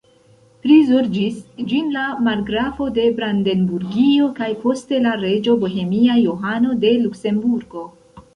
Prizorĝis 0.61 1.35
ĝin 1.73 1.91
la 1.95 2.05
margrafo 2.27 2.87
de 2.95 3.05
Brandenburgio 3.19 4.31
kaj 4.41 4.49
poste 4.65 5.03
la 5.05 5.13
reĝo 5.27 5.55
bohemia 5.67 6.17
Johano 6.23 6.75
de 6.87 6.97
Luksemburgo. 7.05 7.87